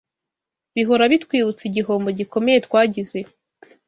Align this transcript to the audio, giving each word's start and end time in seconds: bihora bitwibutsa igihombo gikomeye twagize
bihora 0.75 1.03
bitwibutsa 1.11 1.63
igihombo 1.69 2.09
gikomeye 2.19 2.57
twagize 2.67 3.19